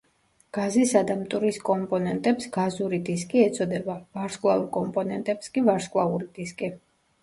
[0.57, 6.77] გაზისა და მტვრის კომპონენტებს გაზური დისკი ეწოდება, ვარსკვლავურ კომპონენტებს კი ვარსკვლავური დისკი.